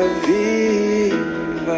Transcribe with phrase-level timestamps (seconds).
[0.00, 1.76] viva.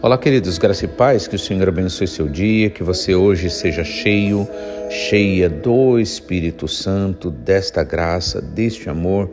[0.00, 3.84] Olá, queridos, graça e paz, que o Senhor abençoe seu dia, que você hoje seja
[3.84, 4.48] cheio,
[4.88, 9.30] cheia do Espírito Santo, desta graça, deste amor,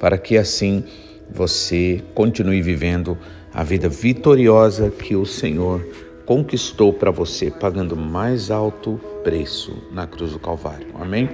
[0.00, 0.82] para que assim
[1.30, 3.16] você continue vivendo
[3.52, 5.86] a vida vitoriosa que o Senhor
[6.24, 10.88] conquistou para você, pagando mais alto preço na cruz do Calvário.
[10.94, 11.28] Amém?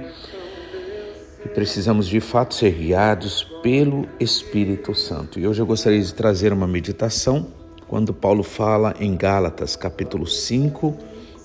[1.45, 5.39] E precisamos de fato ser guiados pelo Espírito Santo.
[5.39, 7.47] E hoje eu gostaria de trazer uma meditação
[7.87, 10.97] quando Paulo fala em Gálatas, capítulo 5,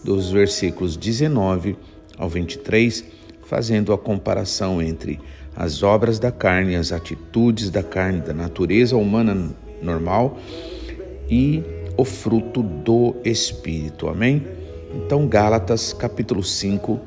[0.04, 1.76] dos versículos 19
[2.16, 3.04] ao 23,
[3.44, 5.20] fazendo a comparação entre
[5.54, 9.50] as obras da carne, as atitudes da carne, da natureza humana
[9.82, 10.38] normal
[11.28, 11.62] e
[11.96, 14.08] o fruto do Espírito.
[14.08, 14.46] Amém?
[14.94, 16.98] Então, Gálatas, capítulo 5,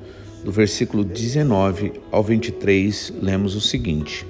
[0.43, 4.25] do versículo 19 ao 23, lemos o seguinte: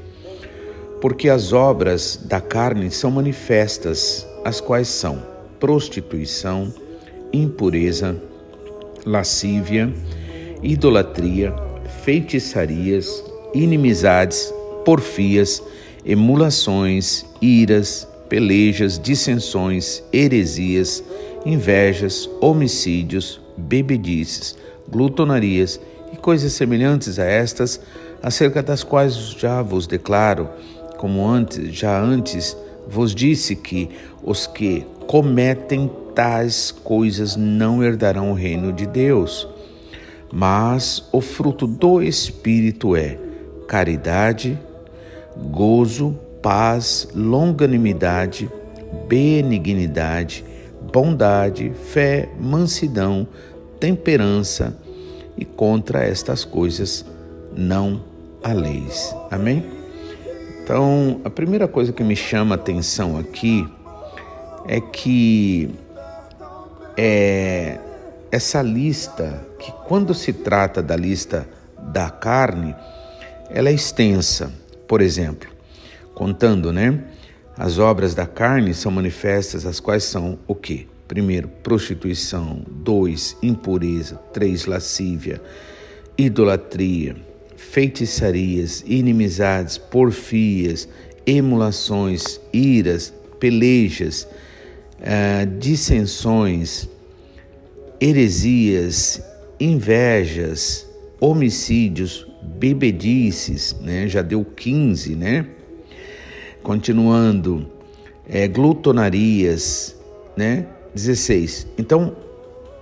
[0.99, 5.21] Porque as obras da carne são manifestas as quais são
[5.59, 6.73] prostituição,
[7.31, 8.19] impureza,
[9.05, 9.93] lascívia,
[10.61, 11.53] idolatria,
[12.03, 13.23] feitiçarias,
[13.53, 15.61] inimizades, porfias,
[16.03, 21.03] emulações, iras, pelejas, dissensões, heresias,
[21.45, 24.57] invejas, homicídios, bebedices,
[24.89, 25.79] glutonarias
[26.11, 27.79] e coisas semelhantes a estas,
[28.21, 30.49] acerca das quais já vos declaro,
[30.97, 32.55] como antes, já antes
[32.87, 33.89] vos disse que
[34.23, 39.47] os que cometem tais coisas não herdarão o reino de Deus.
[40.31, 43.17] Mas o fruto do Espírito é
[43.67, 44.59] caridade,
[45.37, 48.49] gozo, paz, longanimidade,
[49.07, 50.43] benignidade,
[50.91, 53.27] bondade, fé, mansidão,
[53.79, 54.75] temperança,
[55.41, 57.03] e contra estas coisas
[57.57, 58.03] não
[58.43, 59.11] há leis.
[59.31, 59.65] Amém?
[60.63, 63.67] Então, a primeira coisa que me chama a atenção aqui
[64.67, 65.73] é que
[66.95, 67.79] é,
[68.31, 72.75] essa lista, que quando se trata da lista da carne,
[73.49, 74.51] ela é extensa.
[74.87, 75.49] Por exemplo,
[76.13, 77.03] contando, né?
[77.57, 80.85] As obras da carne são manifestas, as quais são o quê?
[81.11, 82.61] Primeiro, prostituição.
[82.69, 84.15] Dois, impureza.
[84.31, 85.41] Três, lascívia.
[86.17, 87.17] Idolatria
[87.57, 90.87] feitiçarias, inimizades, porfias,
[91.25, 94.25] emulações, iras, pelejas,
[94.99, 96.89] uh, dissensões,
[97.99, 99.21] heresias,
[99.59, 100.87] invejas,
[101.19, 104.07] homicídios, bebedices, né?
[104.07, 105.45] Já deu 15, né?
[106.63, 107.69] Continuando,
[108.27, 109.93] é, glutonarias,
[110.37, 110.67] né?
[110.93, 111.67] 16.
[111.77, 112.15] Então,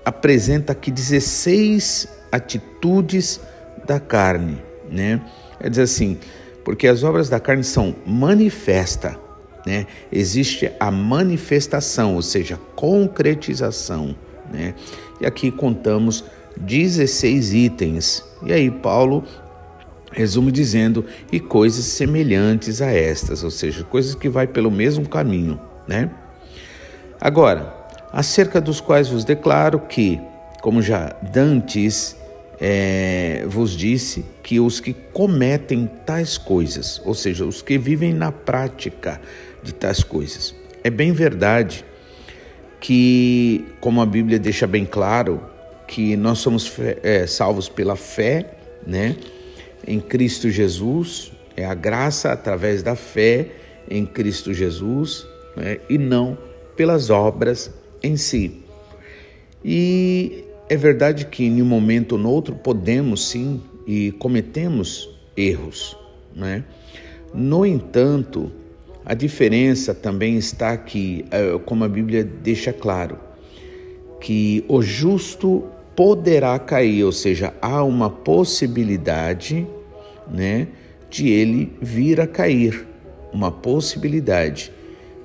[0.04, 3.40] apresenta aqui 16 atitudes
[3.86, 5.22] da carne né?
[5.60, 6.18] É dizer assim,
[6.64, 9.18] porque as obras da carne são manifesta,
[9.66, 9.86] né?
[10.12, 14.16] Existe a manifestação, ou seja, concretização,
[14.52, 14.74] né?
[15.22, 16.24] E aqui contamos
[16.58, 18.24] 16 itens.
[18.44, 19.24] E aí Paulo
[20.12, 25.60] resume dizendo e coisas semelhantes a estas, ou seja, coisas que vai pelo mesmo caminho,
[25.88, 26.10] né?
[27.22, 27.76] Agora,
[28.12, 30.20] acerca dos quais vos declaro que,
[30.62, 32.16] como já dantes
[32.60, 38.32] é, vos disse que os que cometem tais coisas, ou seja, os que vivem na
[38.32, 39.22] prática
[39.64, 40.54] de tais coisas,
[40.84, 41.86] é bem verdade
[42.80, 45.42] que, como a Bíblia deixa bem claro,
[45.88, 46.72] que nós somos
[47.04, 48.54] é, salvos pela fé,
[48.86, 49.16] né,
[49.88, 53.48] em Cristo Jesus, é a graça através da fé
[53.90, 56.38] em Cristo Jesus, né, e não
[56.76, 57.72] pelas obras
[58.04, 58.64] em si.
[59.64, 65.98] E é verdade que em um momento ou no outro podemos sim e cometemos erros,
[66.36, 66.64] né?
[67.34, 68.52] No entanto,
[69.06, 73.18] a diferença também está que, eh, como a Bíblia deixa claro,
[74.20, 75.64] que o justo
[75.96, 79.68] poderá cair, ou seja, há uma possibilidade,
[80.32, 80.68] né,
[81.10, 82.88] de ele vir a cair,
[83.34, 84.72] uma possibilidade,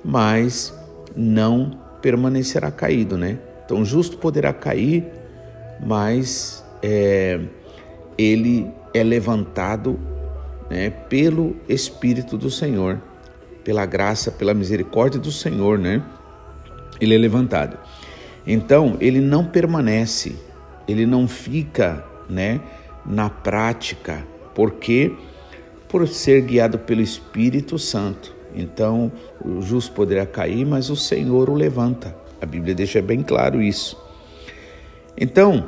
[0.03, 0.73] mas
[1.15, 3.39] não permanecerá caído, né?
[3.65, 5.03] Então, justo poderá cair,
[5.83, 7.39] mas é,
[8.15, 9.99] ele é levantado
[10.69, 13.01] né, pelo Espírito do Senhor,
[13.63, 16.03] pela graça, pela misericórdia do Senhor, né?
[17.01, 17.75] Ele é levantado.
[18.45, 20.35] Então, ele não permanece,
[20.87, 22.61] ele não fica, né,
[23.03, 24.23] na prática,
[24.53, 25.11] porque
[25.87, 28.31] por ser guiado pelo Espírito Santo.
[28.55, 29.11] Então,
[29.43, 32.15] o justo poderá cair, mas o Senhor o levanta.
[32.41, 33.97] A Bíblia deixa bem claro isso.
[35.17, 35.65] Então,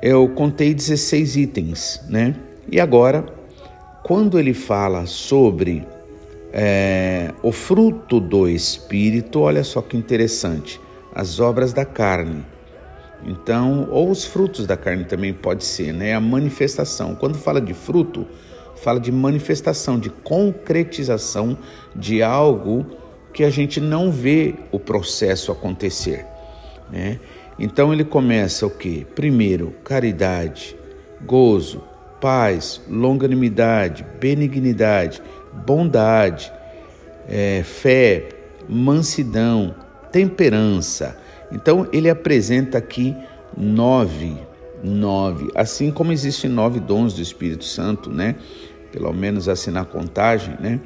[0.00, 2.36] eu contei 16 itens, né?
[2.70, 3.24] E agora,
[4.02, 5.86] quando ele fala sobre
[6.52, 10.80] é, o fruto do Espírito, olha só que interessante,
[11.14, 12.44] as obras da carne.
[13.26, 16.14] Então, ou os frutos da carne também pode ser, né?
[16.14, 17.14] A manifestação.
[17.14, 18.26] Quando fala de fruto,
[18.76, 21.56] fala de manifestação, de concretização
[21.94, 22.86] de algo
[23.32, 26.24] que a gente não vê o processo acontecer,
[26.90, 27.18] né?
[27.58, 29.04] Então ele começa o que?
[29.14, 30.76] Primeiro, caridade,
[31.24, 31.82] gozo,
[32.20, 35.22] paz, longanimidade, benignidade,
[35.66, 36.52] bondade,
[37.28, 38.28] é, fé,
[38.68, 39.74] mansidão,
[40.10, 41.16] temperança.
[41.52, 43.14] Então ele apresenta aqui
[43.56, 44.36] nove,
[44.82, 48.36] nove, assim como existem nove dons do Espírito Santo, né?
[48.94, 50.80] Pelo menos assim na contagem, né?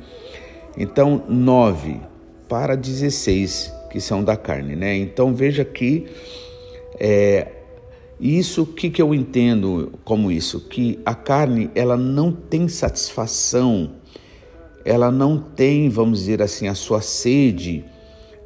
[0.78, 2.00] Então nove
[2.48, 4.96] para 16 que são da carne, né?
[4.96, 6.06] Então veja que
[6.98, 7.48] é,
[8.18, 13.92] isso que, que eu entendo como isso, que a carne ela não tem satisfação,
[14.86, 17.84] ela não tem, vamos dizer assim, a sua sede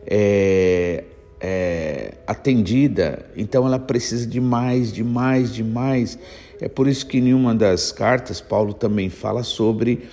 [0.04, 1.04] é,
[1.40, 6.18] é, atendida, então ela precisa de mais, de mais, de mais.
[6.62, 10.08] É por isso que em uma das cartas Paulo também fala sobre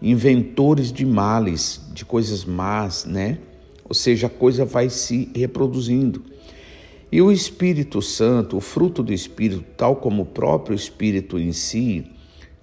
[0.00, 3.38] inventores de males, de coisas más, né?
[3.84, 6.22] Ou seja, a coisa vai se reproduzindo.
[7.10, 12.06] E o Espírito Santo, o fruto do Espírito, tal como o próprio Espírito em si,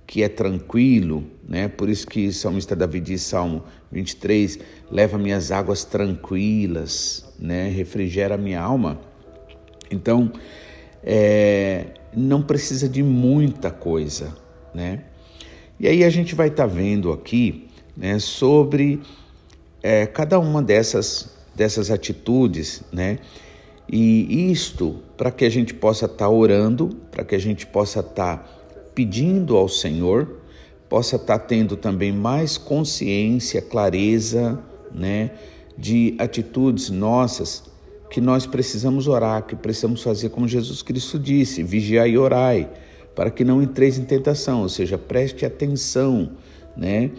[0.07, 1.67] que é tranquilo, né?
[1.67, 4.59] Por isso que o salmista Davi diz, Salmo 23,
[4.89, 7.67] leva minhas águas tranquilas, né?
[7.67, 8.97] Refrigera minha alma.
[9.91, 10.31] Então,
[11.03, 14.35] é, não precisa de muita coisa,
[14.73, 15.03] né?
[15.79, 18.19] E aí a gente vai estar tá vendo aqui, né?
[18.19, 19.01] Sobre
[19.83, 23.19] é, cada uma dessas dessas atitudes, né?
[23.89, 27.99] E isto para que a gente possa estar tá orando, para que a gente possa
[27.99, 28.49] estar tá
[28.93, 30.39] pedindo ao Senhor,
[30.89, 34.59] possa estar tá tendo também mais consciência, clareza,
[34.91, 35.31] né,
[35.77, 37.63] de atitudes nossas
[38.09, 42.69] que nós precisamos orar, que precisamos fazer como Jesus Cristo disse: vigiai e orai,
[43.15, 46.31] para que não entreis em tentação, ou seja, preste atenção,
[46.75, 47.11] né?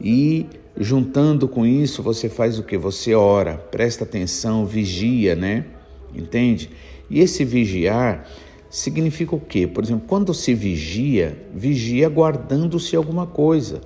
[0.00, 0.46] E
[0.76, 2.78] juntando com isso, você faz o que?
[2.78, 5.64] Você ora, presta atenção, vigia, né?
[6.14, 6.70] entende?
[7.08, 8.26] E esse vigiar
[8.68, 9.66] significa o quê?
[9.66, 13.80] Por exemplo, quando se vigia, vigia guardando-se alguma coisa.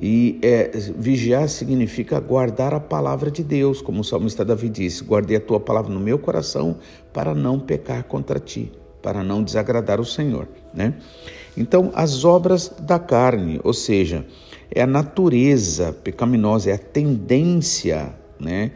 [0.00, 5.36] E é, vigiar significa guardar a palavra de Deus, como o salmista Davi disse: Guardei
[5.36, 6.76] a tua palavra no meu coração
[7.12, 8.72] para não pecar contra ti,
[9.02, 10.48] para não desagradar o Senhor.
[10.72, 10.94] Né?
[11.56, 14.24] Então, as obras da carne, ou seja,
[14.70, 18.72] é a natureza pecaminosa, é a tendência, né?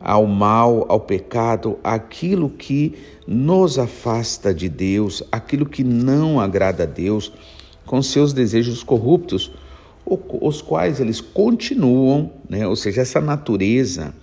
[0.00, 2.94] ao mal, ao pecado, aquilo que
[3.26, 7.32] nos afasta de Deus, aquilo que não agrada a Deus,
[7.84, 9.50] com seus desejos corruptos,
[10.08, 12.66] os quais eles continuam, né?
[12.66, 14.14] ou seja, essa natureza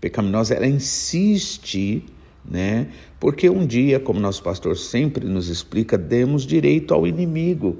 [0.00, 2.04] pecaminosa, ela insiste,
[2.44, 2.88] né?
[3.18, 7.78] porque um dia, como nosso pastor sempre nos explica, demos direito ao inimigo,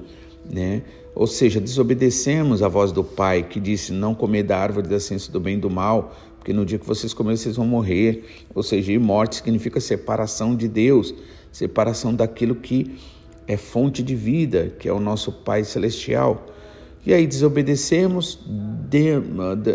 [0.51, 0.81] né?
[1.13, 5.31] ou seja, desobedecemos a voz do Pai que disse: Não comer da árvore da ciência
[5.31, 8.23] do bem e do mal, porque no dia que vocês comerem, vocês vão morrer.
[8.55, 11.13] Ou seja, e morte significa separação de Deus,
[11.51, 12.97] separação daquilo que
[13.47, 16.47] é fonte de vida, que é o nosso Pai Celestial.
[17.05, 18.39] E aí desobedecemos,
[18.89, 19.09] de,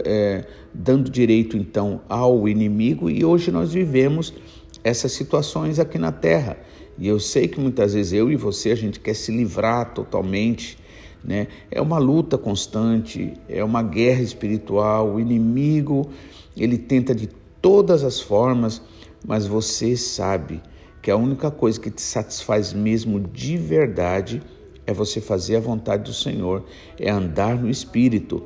[0.04, 4.32] é, dando direito então ao inimigo, e hoje nós vivemos
[4.84, 6.56] essas situações aqui na Terra.
[6.96, 10.78] E eu sei que muitas vezes eu e você, a gente quer se livrar totalmente.
[11.24, 11.48] Né?
[11.70, 15.14] É uma luta constante, é uma guerra espiritual.
[15.14, 16.08] O inimigo
[16.56, 17.28] ele tenta de
[17.60, 18.80] todas as formas,
[19.26, 20.62] mas você sabe
[21.02, 24.40] que a única coisa que te satisfaz mesmo de verdade
[24.86, 26.64] é você fazer a vontade do Senhor,
[26.98, 28.42] é andar no Espírito.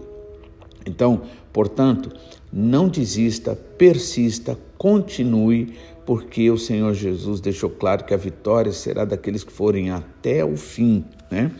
[0.87, 2.11] Então, portanto,
[2.53, 5.75] não desista, persista, continue,
[6.07, 10.57] porque o Senhor Jesus deixou claro que a vitória será daqueles que forem até o
[10.57, 11.53] fim, né?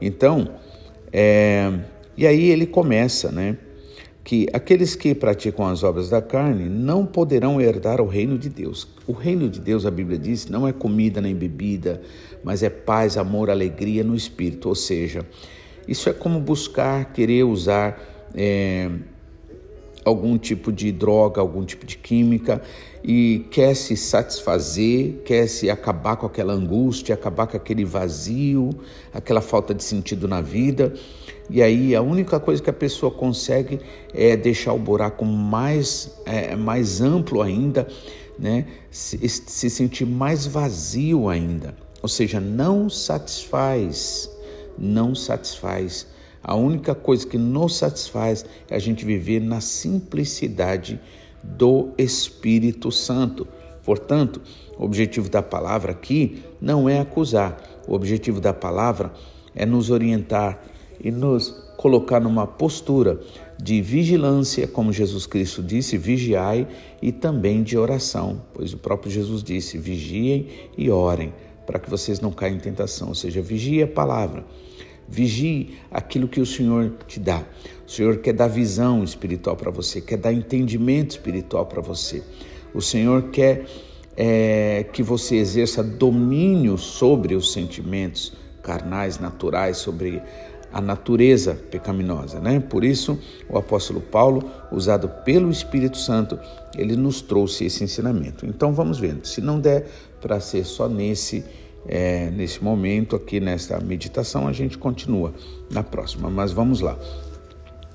[0.00, 0.48] Então,
[1.12, 1.72] é,
[2.16, 3.56] e aí ele começa, né?
[4.24, 8.88] que aqueles que praticam as obras da carne não poderão herdar o reino de Deus.
[9.06, 12.00] O reino de Deus, a Bíblia diz, não é comida nem bebida,
[12.44, 14.68] mas é paz, amor, alegria no espírito.
[14.68, 15.26] Ou seja,
[15.88, 18.00] isso é como buscar, querer usar
[18.34, 18.90] é,
[20.04, 22.60] algum tipo de droga, algum tipo de química
[23.02, 28.70] e quer se satisfazer, quer se acabar com aquela angústia, acabar com aquele vazio,
[29.12, 30.94] aquela falta de sentido na vida
[31.50, 33.80] e aí a única coisa que a pessoa consegue
[34.14, 37.86] é deixar o buraco mais, é, mais amplo ainda,
[38.38, 41.83] né, se, se sentir mais vazio ainda.
[42.04, 44.30] Ou seja, não satisfaz,
[44.78, 46.06] não satisfaz.
[46.42, 51.00] A única coisa que nos satisfaz é a gente viver na simplicidade
[51.42, 53.48] do Espírito Santo.
[53.82, 54.42] Portanto,
[54.78, 57.56] o objetivo da palavra aqui não é acusar,
[57.88, 59.10] o objetivo da palavra
[59.54, 60.62] é nos orientar
[61.02, 63.18] e nos colocar numa postura
[63.58, 66.68] de vigilância, como Jesus Cristo disse, vigiai,
[67.00, 71.32] e também de oração, pois o próprio Jesus disse: vigiem e orem,
[71.66, 73.08] para que vocês não caiam em tentação.
[73.08, 74.44] Ou seja, vigie a palavra,
[75.08, 77.42] vigie aquilo que o Senhor te dá.
[77.86, 82.22] O Senhor quer dar visão espiritual para você, quer dar entendimento espiritual para você.
[82.74, 83.66] O Senhor quer
[84.16, 90.22] é, que você exerça domínio sobre os sentimentos carnais, naturais, sobre
[90.74, 92.58] a natureza pecaminosa, né?
[92.58, 93.16] Por isso,
[93.48, 96.36] o apóstolo Paulo, usado pelo Espírito Santo,
[96.76, 98.44] ele nos trouxe esse ensinamento.
[98.44, 99.24] Então, vamos vendo.
[99.24, 99.86] Se não der
[100.20, 101.44] para ser só nesse
[101.86, 105.32] é, nesse momento aqui nesta meditação, a gente continua
[105.70, 106.28] na próxima.
[106.28, 106.98] Mas vamos lá.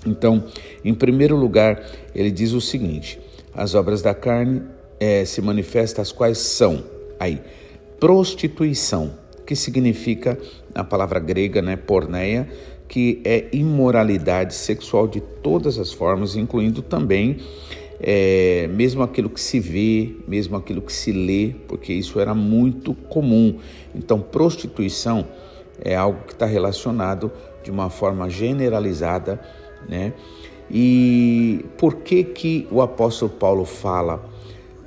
[0.06, 0.46] Então,
[0.86, 1.84] em primeiro lugar,
[2.16, 3.20] ele diz o seguinte:
[3.54, 4.62] as obras da carne
[5.02, 6.82] é, se manifestam, as quais são
[7.20, 7.42] aí
[8.00, 9.12] prostituição,
[9.46, 10.38] que significa
[10.80, 12.48] a palavra grega, né, porneia,
[12.88, 17.38] que é imoralidade sexual de todas as formas, incluindo também
[18.00, 22.94] é, mesmo aquilo que se vê, mesmo aquilo que se lê, porque isso era muito
[22.94, 23.58] comum.
[23.94, 25.28] Então, prostituição
[25.82, 27.32] é algo que está relacionado
[27.64, 29.40] de uma forma generalizada,
[29.88, 30.14] né?
[30.72, 34.24] E por que que o apóstolo Paulo fala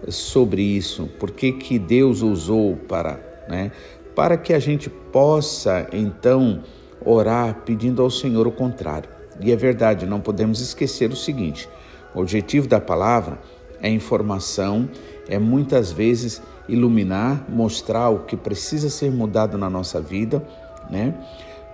[0.08, 1.08] sobre isso?
[1.18, 3.72] Por que que Deus usou para, né?
[4.14, 6.62] Para que a gente possa então
[7.04, 9.09] orar pedindo ao Senhor o contrário.
[9.40, 11.69] E é verdade, não podemos esquecer o seguinte:
[12.14, 13.38] o objetivo da palavra
[13.81, 14.88] é informação,
[15.28, 20.47] é muitas vezes iluminar, mostrar o que precisa ser mudado na nossa vida,
[20.90, 21.14] né?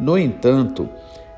[0.00, 0.88] No entanto,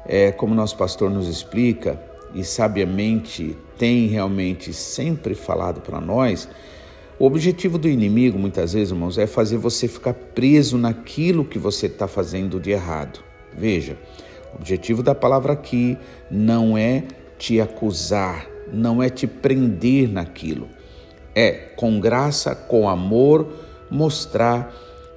[0.07, 2.01] é, como nosso pastor nos explica
[2.35, 6.49] e sabiamente tem realmente sempre falado para nós,
[7.21, 11.85] o objetivo do inimigo, muitas vezes, irmãos, é fazer você ficar preso naquilo que você
[11.85, 13.21] está fazendo de errado.
[13.53, 13.99] Veja,
[14.55, 15.99] o objetivo da palavra aqui
[16.31, 17.05] não é
[17.39, 20.67] te acusar, não é te prender naquilo.
[21.35, 23.53] É, com graça, com amor,
[23.91, 24.75] mostrar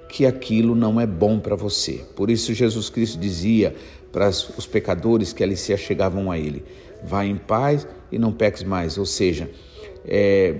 [0.09, 2.05] que aquilo não é bom para você.
[2.17, 3.73] Por isso, Jesus Cristo dizia
[4.11, 6.65] para os pecadores que ali se achegavam a Ele:
[7.01, 8.97] Vá em paz e não peques mais.
[8.97, 9.49] Ou seja,
[10.05, 10.53] é,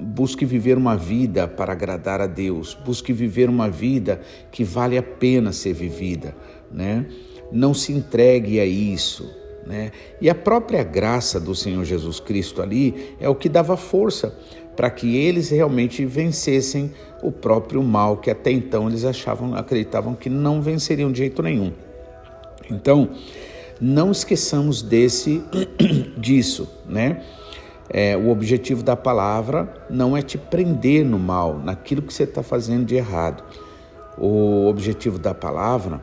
[0.00, 5.02] busque viver uma vida para agradar a Deus, busque viver uma vida que vale a
[5.02, 6.34] pena ser vivida
[6.72, 7.06] né?
[7.50, 9.28] Não se entregue a isso,
[9.66, 9.90] né?
[10.20, 14.34] E a própria graça do Senhor Jesus Cristo ali é o que dava força
[14.76, 16.92] para que eles realmente vencessem
[17.22, 21.72] o próprio mal que até então eles achavam, acreditavam que não venceriam de jeito nenhum.
[22.70, 23.10] Então,
[23.80, 25.42] não esqueçamos desse
[26.16, 27.22] disso, né?
[27.92, 32.40] É, o objetivo da palavra não é te prender no mal, naquilo que você está
[32.40, 33.42] fazendo de errado.
[34.16, 36.00] O objetivo da palavra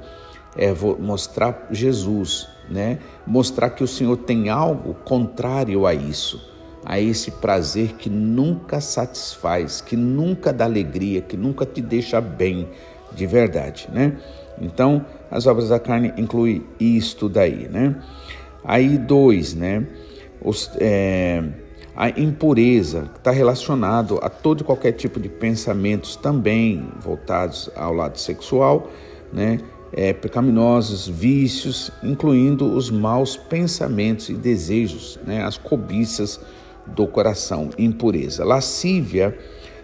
[0.57, 2.99] é mostrar Jesus, né?
[3.25, 6.41] Mostrar que o Senhor tem algo contrário a isso,
[6.83, 12.67] a esse prazer que nunca satisfaz, que nunca dá alegria, que nunca te deixa bem
[13.13, 14.17] de verdade, né?
[14.59, 17.95] Então, as obras da carne incluem isto daí, né?
[18.63, 19.87] Aí dois, né?
[20.41, 21.43] Os, é,
[21.97, 28.19] a impureza está relacionado a todo e qualquer tipo de pensamentos também voltados ao lado
[28.19, 28.89] sexual,
[29.33, 29.59] né?
[29.91, 36.39] é, pecaminosos, vícios, incluindo os maus pensamentos e desejos, né, as cobiças
[36.85, 38.45] do coração, impureza.
[38.45, 39.37] Lascívia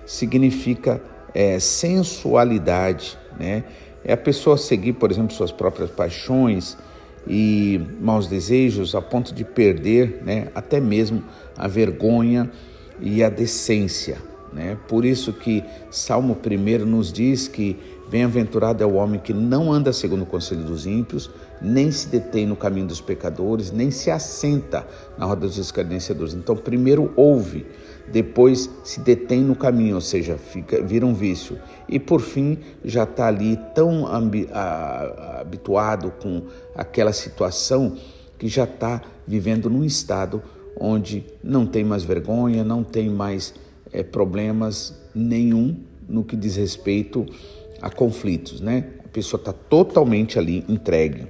[0.06, 1.02] significa
[1.34, 3.64] é, sensualidade, né?
[4.06, 6.78] É a pessoa seguir, por exemplo, suas próprias paixões
[7.28, 11.24] e maus desejos a ponto de perder, né, até mesmo
[11.58, 12.50] a vergonha
[13.00, 14.18] e a decência,
[14.54, 14.78] né?
[14.88, 17.78] Por isso que Salmo 1 nos diz que
[18.14, 22.46] Bem-aventurado é o homem que não anda segundo o conselho dos ímpios, nem se detém
[22.46, 24.86] no caminho dos pecadores, nem se assenta
[25.18, 26.36] na roda dos escarnecedores.
[26.36, 27.66] Então, primeiro ouve,
[28.12, 31.58] depois se detém no caminho, ou seja, fica, vira um vício.
[31.90, 34.06] E por fim, já está ali tão
[34.52, 36.44] habituado com
[36.76, 37.98] aquela situação
[38.38, 40.40] que já está vivendo num estado
[40.80, 43.56] onde não tem mais vergonha, não tem mais
[43.94, 45.78] é, problemas nenhum
[46.10, 47.26] no que diz respeito
[47.82, 48.86] a conflitos, né?
[49.06, 51.28] A pessoa está totalmente ali entregue.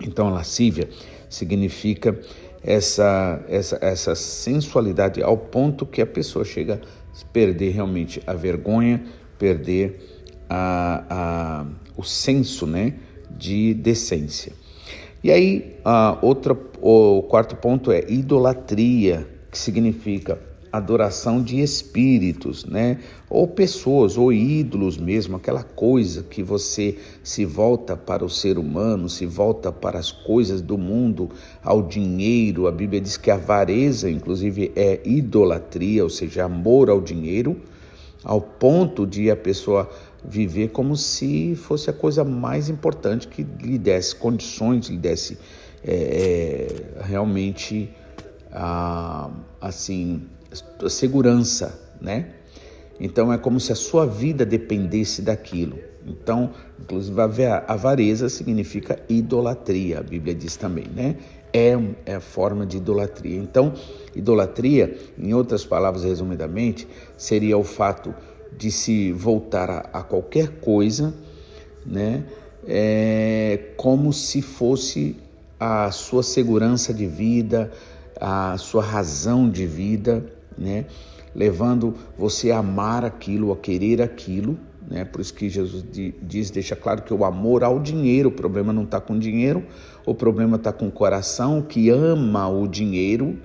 [0.00, 0.88] Então, a lascívia
[1.28, 2.18] significa
[2.62, 9.04] essa, essa, essa sensualidade ao ponto que a pessoa chega a perder realmente a vergonha,
[9.38, 11.66] perder a, a,
[11.96, 12.94] o senso né,
[13.30, 14.52] de decência.
[15.22, 20.38] E aí, a outra, o quarto ponto é idolatria, que significa
[20.72, 22.98] adoração de espíritos, né?
[23.28, 29.08] Ou pessoas, ou ídolos mesmo, aquela coisa que você se volta para o ser humano,
[29.08, 31.30] se volta para as coisas do mundo,
[31.62, 32.66] ao dinheiro.
[32.66, 37.56] A Bíblia diz que a avareza, inclusive, é idolatria, ou seja, amor ao dinheiro,
[38.22, 39.88] ao ponto de a pessoa
[40.24, 45.38] viver como se fosse a coisa mais importante que lhe desse condições, lhe desse
[45.84, 47.88] é, é, realmente
[48.52, 50.22] ah, assim
[50.88, 52.30] segurança, né?
[53.00, 55.78] Então é como se a sua vida dependesse daquilo.
[56.06, 56.50] Então,
[56.80, 61.16] inclusive, a avareza significa idolatria, a Bíblia diz também, né?
[61.52, 63.36] É, é a forma de idolatria.
[63.36, 63.72] Então,
[64.14, 68.14] idolatria, em outras palavras, resumidamente, seria o fato
[68.56, 71.14] de se voltar a, a qualquer coisa,
[71.84, 72.24] né?
[72.66, 75.16] É, como se fosse
[75.58, 77.70] a sua segurança de vida,
[78.20, 80.24] a sua razão de vida,
[80.58, 80.86] né?
[81.34, 84.58] Levando você a amar aquilo, a querer aquilo,
[84.90, 85.04] né?
[85.04, 85.84] Por isso que Jesus
[86.22, 89.64] diz, deixa claro que o amor ao dinheiro, o problema não está com dinheiro,
[90.06, 93.38] o problema está com o coração que ama o dinheiro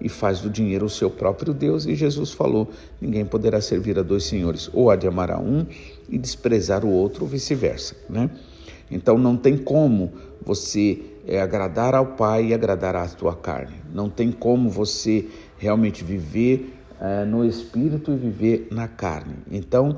[0.00, 1.86] e faz do dinheiro o seu próprio Deus.
[1.86, 2.68] E Jesus falou:
[3.00, 5.66] ninguém poderá servir a dois senhores, ou há de amar a um
[6.08, 8.30] e desprezar o outro, ou vice-versa, né?
[8.90, 10.12] Então não tem como
[10.44, 11.00] você
[11.30, 13.76] é, agradar ao Pai e agradar à tua carne.
[13.94, 19.36] Não tem como você realmente viver é, no espírito e viver na carne.
[19.48, 19.96] Então,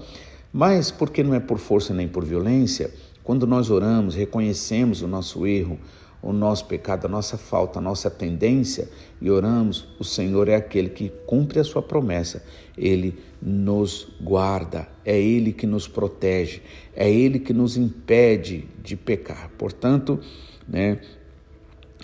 [0.53, 2.93] mas porque não é por força nem por violência,
[3.25, 5.79] quando nós oramos, reconhecemos o nosso erro,
[6.21, 8.89] o nosso pecado, a nossa falta, a nossa tendência
[9.21, 12.45] e oramos, o Senhor é aquele que cumpre a sua promessa.
[12.77, 16.61] Ele nos guarda, é ele que nos protege,
[16.95, 19.51] é ele que nos impede de pecar.
[19.57, 20.21] Portanto,
[20.69, 21.01] né,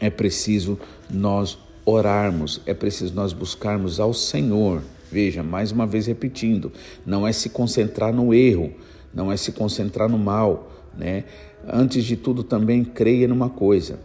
[0.00, 0.78] é preciso
[1.10, 4.82] nós orarmos, é preciso nós buscarmos ao Senhor.
[5.10, 6.70] Veja, mais uma vez repetindo,
[7.04, 8.72] não é se concentrar no erro,
[9.12, 11.24] não é se concentrar no mal, né?
[11.66, 13.98] Antes de tudo, também creia numa coisa: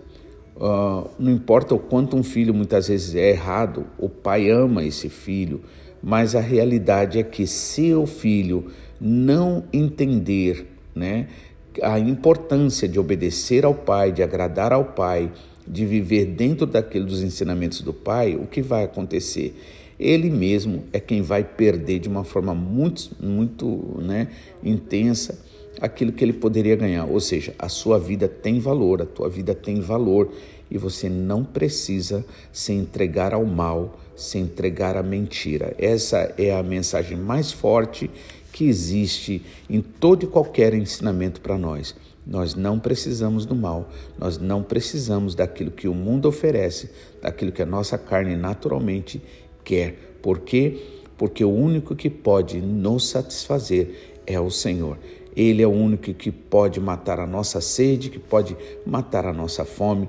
[0.56, 5.10] Uh, não importa o quanto um filho muitas vezes é errado, o pai ama esse
[5.10, 5.62] filho,
[6.02, 8.68] mas a realidade é que se o filho
[9.02, 11.28] não entender né,
[11.82, 15.32] a importância de obedecer ao pai, de agradar ao pai,
[15.68, 19.56] de viver dentro daquele dos ensinamentos do pai, o que vai acontecer?
[20.00, 24.28] Ele mesmo é quem vai perder de uma forma muito, muito né,
[24.64, 25.40] intensa
[25.80, 27.06] aquilo que ele poderia ganhar.
[27.06, 30.32] Ou seja, a sua vida tem valor, a tua vida tem valor
[30.70, 35.76] e você não precisa se entregar ao mal, se entregar à mentira.
[35.78, 38.10] Essa é a mensagem mais forte
[38.54, 41.96] que existe em todo e qualquer ensinamento para nós.
[42.26, 47.62] Nós não precisamos do mal, nós não precisamos daquilo que o mundo oferece, daquilo que
[47.62, 49.22] a nossa carne naturalmente
[49.64, 50.18] quer.
[50.22, 50.80] Por quê?
[51.18, 54.98] Porque o único que pode nos satisfazer é o Senhor.
[55.36, 59.66] Ele é o único que pode matar a nossa sede, que pode matar a nossa
[59.66, 60.08] fome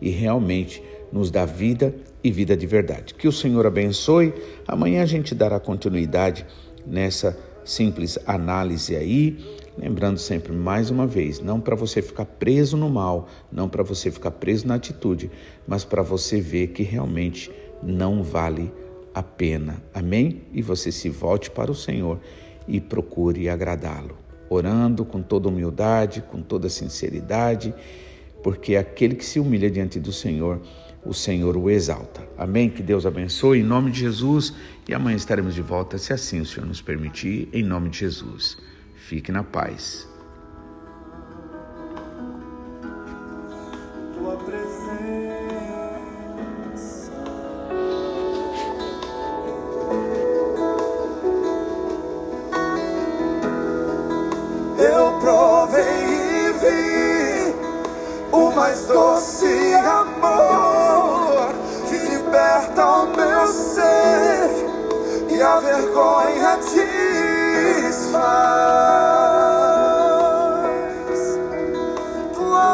[0.00, 3.14] e realmente nos dar vida e vida de verdade.
[3.14, 4.34] Que o Senhor abençoe.
[4.68, 6.46] Amanhã a gente dará continuidade
[6.86, 9.38] nessa simples análise aí,
[9.76, 14.10] lembrando sempre mais uma vez, não para você ficar preso no mal, não para você
[14.10, 15.30] ficar preso na atitude,
[15.66, 17.50] mas para você ver que realmente
[17.82, 18.72] não vale
[19.12, 19.82] a pena.
[19.92, 20.42] Amém?
[20.52, 22.18] E você se volte para o Senhor
[22.66, 27.74] e procure agradá-lo orando com toda humildade, com toda sinceridade,
[28.42, 30.60] porque aquele que se humilha diante do Senhor,
[31.06, 32.26] o Senhor o exalta.
[32.36, 32.68] Amém?
[32.68, 34.52] Que Deus abençoe em nome de Jesus
[34.88, 38.58] e amanhã estaremos de volta, se assim o Senhor nos permitir, em nome de Jesus.
[38.94, 40.15] Fique na paz.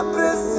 [0.04, 0.51] presença.